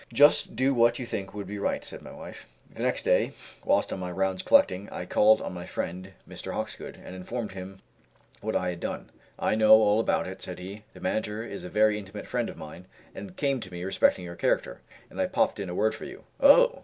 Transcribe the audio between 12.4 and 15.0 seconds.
of mine, and came to me respecting your character,